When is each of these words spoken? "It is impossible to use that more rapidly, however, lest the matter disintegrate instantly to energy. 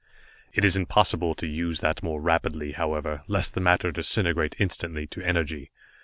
"It 0.51 0.65
is 0.65 0.75
impossible 0.75 1.35
to 1.35 1.45
use 1.45 1.81
that 1.81 2.01
more 2.01 2.19
rapidly, 2.19 2.71
however, 2.71 3.21
lest 3.27 3.53
the 3.53 3.61
matter 3.61 3.91
disintegrate 3.91 4.55
instantly 4.57 5.05
to 5.05 5.21
energy. 5.21 5.69